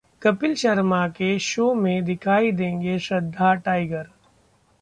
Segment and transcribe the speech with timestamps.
[0.21, 4.07] कपिल शर्मा के शो में दिखाई देंगे श्रद्धा-टाइगर